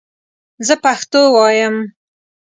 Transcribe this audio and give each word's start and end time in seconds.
زه 0.67 0.73
پښتو 0.83 1.21
وایم 1.35 1.75